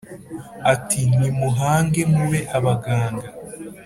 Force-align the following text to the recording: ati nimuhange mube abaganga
ati 0.73 0.99
nimuhange 1.17 2.01
mube 2.13 2.39
abaganga 2.57 3.27